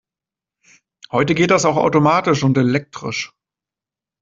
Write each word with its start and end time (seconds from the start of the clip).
Heute 1.11 1.35
geht 1.35 1.51
auch 1.51 1.57
das 1.57 1.65
automatisch 1.65 2.41
und 2.43 2.57
elektrisch. 2.57 3.31